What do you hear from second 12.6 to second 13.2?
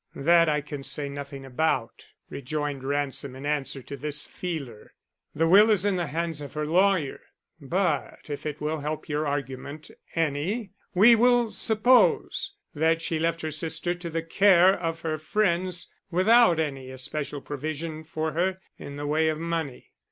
that she